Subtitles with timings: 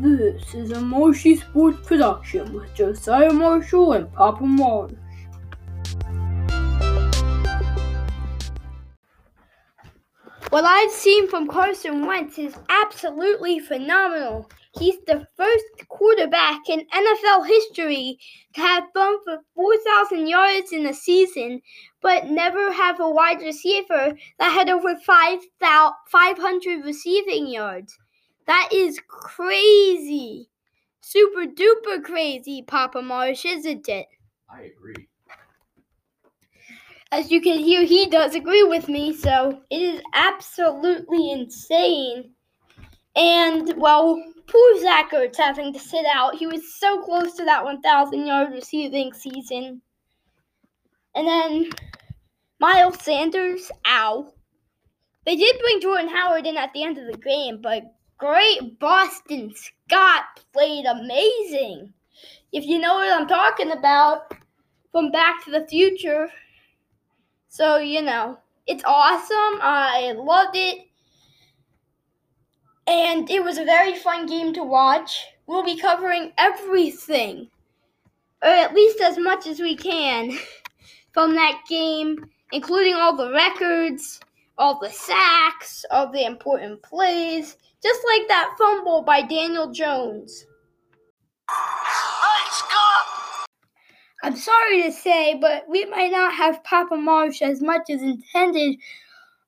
[0.00, 4.90] This is a Marshy Sports production with Josiah Marshall and Papa Marsh.
[10.50, 14.50] What I've seen from Carson Wentz is absolutely phenomenal.
[14.76, 18.18] He's the first quarterback in NFL history
[18.54, 21.62] to have thrown for 4,000 yards in a season,
[22.02, 27.96] but never have a wide receiver that had over 500 receiving yards.
[28.46, 30.48] That is crazy.
[31.00, 34.06] Super duper crazy, Papa Marsh, isn't it?
[34.50, 35.08] I agree.
[37.12, 42.32] As you can hear, he does agree with me, so it is absolutely insane.
[43.14, 46.34] And, well, poor Zach Ertz having to sit out.
[46.34, 49.80] He was so close to that 1,000 yard receiving season.
[51.14, 51.70] And then
[52.58, 54.32] Miles Sanders, ow.
[55.24, 57.84] They did bring Jordan Howard in at the end of the game, but
[58.24, 61.92] great Boston Scott played amazing.
[62.52, 64.32] If you know what I'm talking about
[64.92, 66.30] from Back to the Future.
[67.48, 69.60] So, you know, it's awesome.
[69.60, 70.86] I loved it.
[72.86, 75.26] And it was a very fun game to watch.
[75.46, 77.48] We'll be covering everything,
[78.42, 80.38] or at least as much as we can,
[81.12, 84.18] from that game, including all the records,
[84.56, 90.46] all the sacks, all the important plays, just like that fumble by Daniel Jones.
[91.50, 93.46] Hey, Scott!
[94.22, 98.76] I'm sorry to say, but we might not have Papa Marsh as much as intended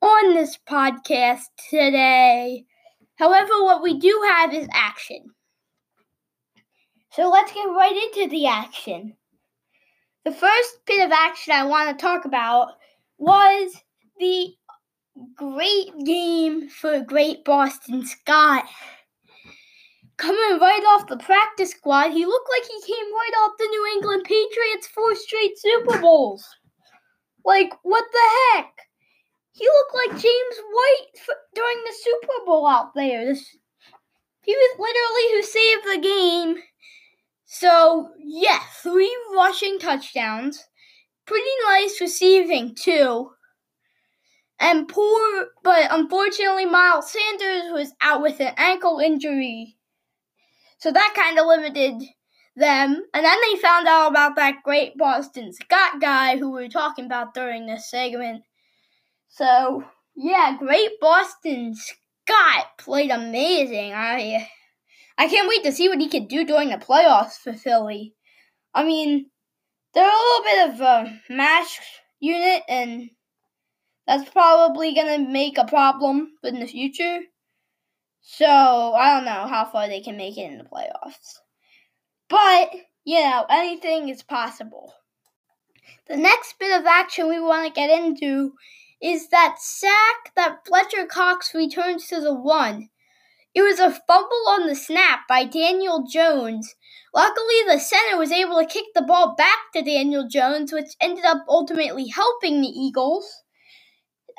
[0.00, 2.64] on this podcast today.
[3.16, 5.34] However, what we do have is action.
[7.12, 9.16] So let's get right into the action.
[10.24, 12.74] The first bit of action I want to talk about
[13.18, 13.74] was
[14.18, 14.54] the
[15.36, 18.64] great game for Great Boston Scott.
[20.16, 23.92] Coming right off the practice squad, he looked like he came right off the New
[23.94, 26.46] England Patriots' four straight Super Bowls.
[27.44, 28.70] Like, what the heck?
[29.52, 33.24] He looked like James White during the Super Bowl out there.
[33.24, 33.56] This,
[34.42, 36.62] he was literally who saved the game.
[37.46, 40.62] So, yeah, three rushing touchdowns.
[41.26, 43.30] Pretty nice receiving, too.
[44.60, 49.78] And poor, but unfortunately, Miles Sanders was out with an ankle injury.
[50.78, 52.02] So that kind of limited
[52.56, 53.02] them.
[53.14, 57.06] And then they found out about that great Boston Scott guy who we were talking
[57.06, 58.42] about during this segment.
[59.28, 59.84] So,
[60.14, 63.92] yeah, great Boston Scott played amazing.
[63.94, 64.46] I
[65.16, 68.14] I can't wait to see what he can do during the playoffs for Philly.
[68.74, 69.26] I mean,
[69.94, 71.80] they're a little bit of a mash
[72.20, 73.10] unit, and
[74.06, 77.20] that's probably going to make a problem in the future.
[78.22, 81.38] So, I don't know how far they can make it in the playoffs.
[82.28, 82.70] But,
[83.04, 84.94] you know, anything is possible.
[86.08, 88.54] The next bit of action we want to get into
[89.00, 92.90] is that sack that Fletcher Cox returns to the one.
[93.54, 96.74] It was a fumble on the snap by Daniel Jones.
[97.12, 101.24] Luckily, the center was able to kick the ball back to Daniel Jones, which ended
[101.24, 103.42] up ultimately helping the Eagles.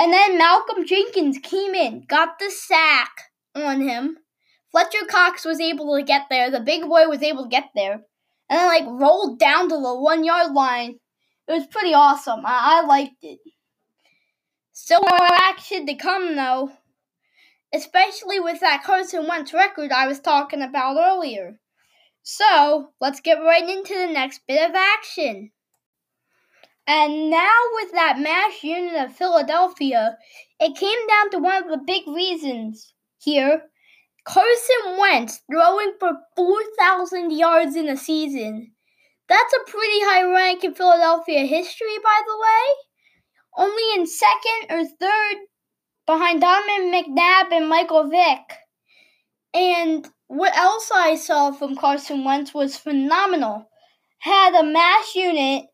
[0.00, 3.10] And then Malcolm Jenkins came in, got the sack
[3.54, 4.16] on him.
[4.70, 6.50] Fletcher Cox was able to get there.
[6.50, 8.00] The big boy was able to get there.
[8.48, 11.00] And then, like, rolled down to the one yard line.
[11.46, 12.46] It was pretty awesome.
[12.46, 13.40] I, I liked it.
[14.72, 16.70] Still more action to come, though.
[17.70, 21.60] Especially with that Carson Wentz record I was talking about earlier.
[22.22, 25.50] So, let's get right into the next bit of action.
[26.92, 30.18] And now, with that mass unit of Philadelphia,
[30.58, 33.62] it came down to one of the big reasons here.
[34.24, 38.72] Carson Wentz throwing for 4,000 yards in a season.
[39.28, 43.66] That's a pretty high rank in Philadelphia history, by the way.
[43.68, 45.36] Only in second or third
[46.06, 48.56] behind Donovan McNabb and Michael Vick.
[49.54, 53.70] And what else I saw from Carson Wentz was phenomenal.
[54.18, 55.66] Had a mash unit,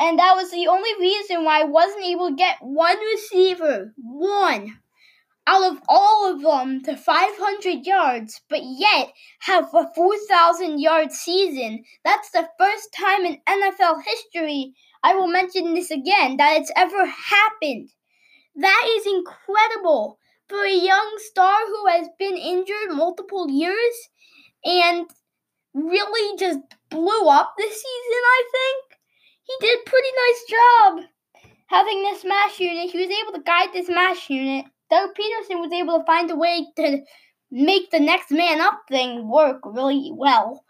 [0.00, 4.78] and that was the only reason why I wasn't able to get one receiver, one,
[5.46, 11.82] out of all of them to 500 yards, but yet have a 4,000 yard season.
[12.04, 17.06] That's the first time in NFL history, I will mention this again, that it's ever
[17.06, 17.90] happened.
[18.56, 20.18] That is incredible
[20.48, 24.08] for a young star who has been injured multiple years
[24.64, 25.06] and
[25.74, 26.58] really just
[26.90, 27.82] blew up this season,
[28.24, 28.91] I think.
[29.60, 31.04] He did a pretty nice job
[31.66, 32.90] having this mash unit.
[32.90, 34.66] He was able to guide this mash unit.
[34.90, 36.98] Doug Pederson was able to find a way to
[37.50, 40.64] make the next man up thing work really well.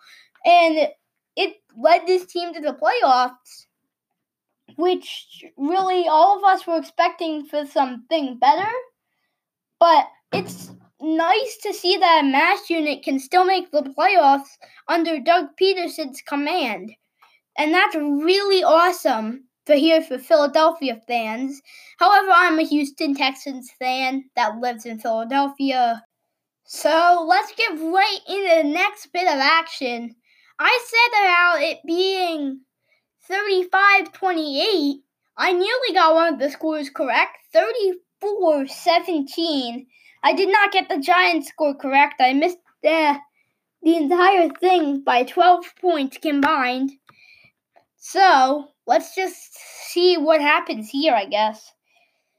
[0.45, 0.89] And
[1.37, 3.67] it led this team to the playoffs,
[4.77, 8.71] which really all of us were expecting for something better.
[9.79, 10.71] But it's
[11.01, 14.57] nice to see that a MASH unit can still make the playoffs
[14.89, 16.93] under Doug Pederson's command.
[17.59, 21.61] And that's really awesome for here for Philadelphia fans.
[21.99, 26.03] However, I'm a Houston Texans fan that lives in Philadelphia.
[26.65, 30.15] So let's get right into the next bit of action.
[30.59, 32.61] I said about it being
[33.29, 34.97] 35 28.
[35.37, 39.87] I nearly got one of the scores correct 34 17.
[40.25, 42.21] I did not get the Giants score correct.
[42.21, 43.19] I missed the,
[43.83, 46.93] the entire thing by 12 points combined.
[48.05, 49.57] So let's just
[49.87, 51.73] see what happens here, I guess.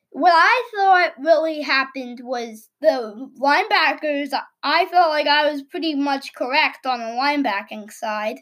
[0.10, 4.38] What I thought really happened was the linebackers.
[4.62, 8.40] I felt like I was pretty much correct on the linebacking side.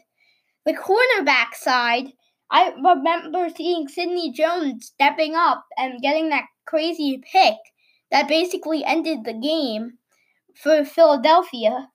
[0.66, 2.06] The cornerback side,
[2.50, 7.54] I remember seeing Sidney Jones stepping up and getting that crazy pick
[8.10, 9.98] that basically ended the game
[10.56, 11.88] for Philadelphia.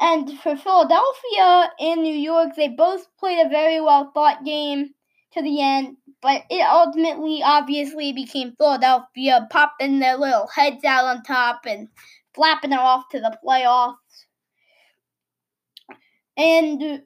[0.00, 4.94] And for Philadelphia and New York, they both played a very well thought game
[5.32, 11.22] to the end, but it ultimately obviously became Philadelphia popping their little heads out on
[11.22, 11.88] top and
[12.34, 13.96] flapping it off to the playoffs.
[16.36, 17.02] And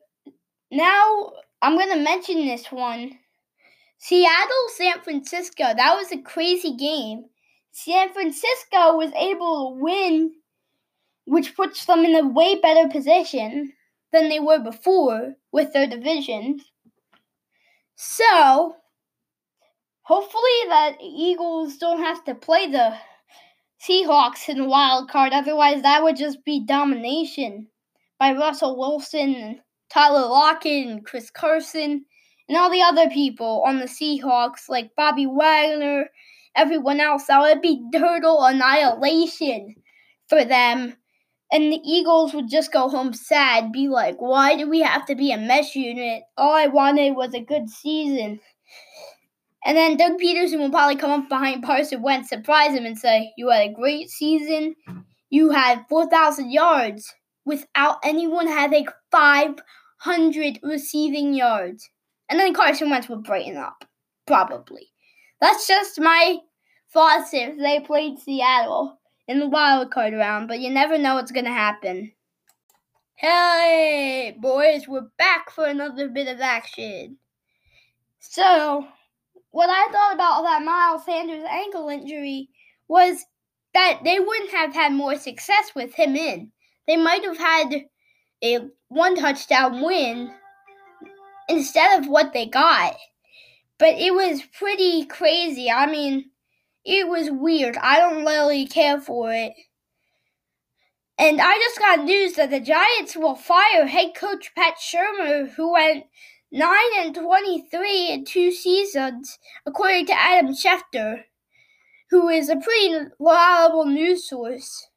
[0.71, 3.19] now I'm going to mention this one.
[3.99, 5.63] Seattle, San Francisco.
[5.63, 7.25] That was a crazy game.
[7.71, 10.35] San Francisco was able to win
[11.27, 13.73] which puts them in a way better position
[14.13, 16.61] than they were before with their division.
[17.97, 18.77] So,
[20.03, 22.97] hopefully that Eagles don't have to play the
[23.81, 25.33] Seahawks in the wild card.
[25.33, 27.69] Otherwise, that would just be domination
[28.19, 29.61] by Russell Wilson and
[29.91, 32.05] Tyler Lockett and Chris Carson
[32.49, 36.09] and all the other people on the Seahawks, like Bobby Wagner,
[36.55, 37.27] everyone else.
[37.27, 39.75] That would be total annihilation
[40.29, 40.95] for them
[41.53, 45.15] and the Eagles would just go home sad, be like, why do we have to
[45.15, 46.23] be a mesh unit?
[46.39, 48.41] All I wanted was a good season.
[49.67, 53.33] And then Doug Pederson will probably come up behind Carson Wentz, surprise him, and say,
[53.37, 54.75] You had a great season.
[55.29, 57.13] You had 4,000 yards
[57.45, 61.89] without anyone having 500 receiving yards.
[62.31, 63.85] And then Carson Wentz would brighten up.
[64.27, 64.89] Probably.
[65.41, 66.39] That's just my
[66.93, 68.99] thoughts if they played Seattle
[69.29, 72.13] in the wild card round, but you never know what's going to happen.
[73.15, 77.19] Hey, boys, we're back for another bit of action.
[78.19, 78.87] So,
[79.51, 82.49] what I thought about that Miles Sanders ankle injury
[82.89, 83.25] was
[83.75, 86.51] that they wouldn't have had more success with him in.
[86.87, 87.85] They might have had
[88.43, 88.59] a
[88.89, 90.33] one touchdown win
[91.49, 92.97] instead of what they got.
[93.79, 95.71] But it was pretty crazy.
[95.71, 96.31] I mean,
[96.85, 97.77] it was weird.
[97.77, 99.53] I don't really care for it.
[101.19, 105.73] And I just got news that the Giants will fire head coach Pat Shurmur, who
[105.73, 106.05] went
[106.51, 111.25] 9 and 23 in two seasons, according to Adam Schefter,
[112.11, 114.89] who is a pretty reliable news source.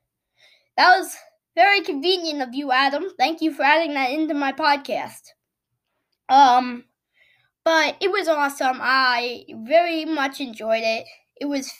[0.77, 1.15] That was
[1.55, 3.05] very convenient of you, Adam.
[3.19, 5.21] Thank you for adding that into my podcast.
[6.27, 6.85] Um,
[7.63, 8.79] but it was awesome.
[8.81, 11.05] I very much enjoyed it
[11.39, 11.71] it was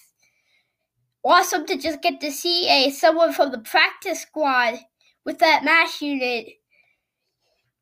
[1.24, 4.80] awesome to just get to see a someone from the practice squad
[5.26, 6.48] with that mash unit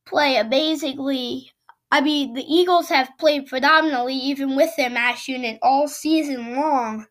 [0.06, 1.52] play amazingly.
[1.92, 7.06] I mean, the Eagles have played phenomenally even with their mash unit all season long.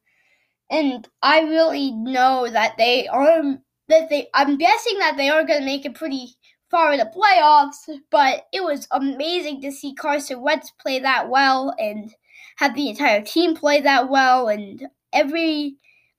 [0.71, 5.61] And I really know that they are that they I'm guessing that they are going
[5.61, 6.35] to make it pretty
[6.71, 11.75] far in the playoffs, but it was amazing to see Carson Wentz play that well
[11.79, 12.13] and
[12.57, 15.77] have the entire team play that well, and every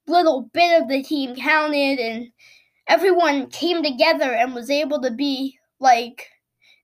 [0.08, 2.30] little bit of the team counted, and
[2.88, 6.28] everyone came together and was able to be like,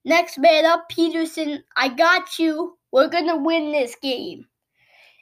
[0.06, 2.78] next man up, Pederson, I got you.
[2.92, 4.46] We're gonna win this game.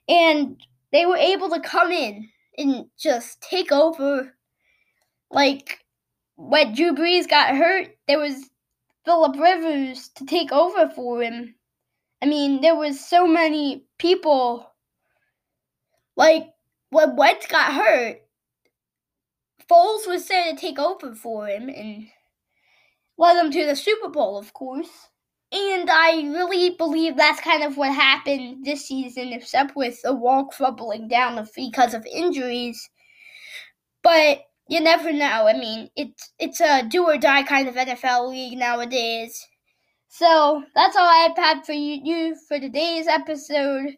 [0.07, 4.34] And they were able to come in and just take over.
[5.29, 5.79] Like,
[6.38, 8.50] when Drew Brees got hurt, there was
[9.03, 11.55] Philip Rivers to take over for him.
[12.21, 14.71] I mean, there was so many people.
[16.15, 16.50] Like
[16.89, 18.21] when Wentz got hurt,
[19.69, 22.07] Foles was there to take over for him and
[23.17, 25.09] led them to the Super Bowl, of course.
[25.51, 30.45] And I really believe that's kind of what happened this season, except with the wall
[30.45, 32.89] crumbling down because of injuries.
[34.03, 35.47] But you never know.
[35.47, 39.47] I mean, it's it's a do or die kind of NFL league nowadays.
[40.10, 43.98] So that's all I have for you, you for today's episode.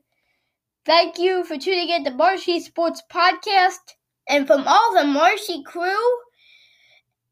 [0.86, 3.96] Thank you for tuning in to Marshy Sports Podcast.
[4.28, 6.18] And from all the Marshy crew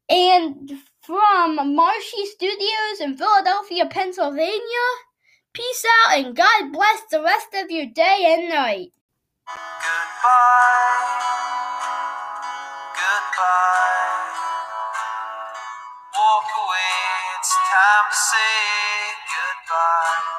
[0.08, 4.86] and from Marshy Studios in Philadelphia, Pennsylvania,
[5.52, 8.92] peace out and God bless the rest of your day and night.
[9.46, 10.68] Goodbye.
[12.94, 13.77] Goodbye.
[17.48, 20.37] It's time to say goodbye.